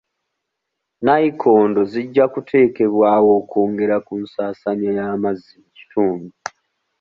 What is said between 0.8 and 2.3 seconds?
Nnayikondo zijja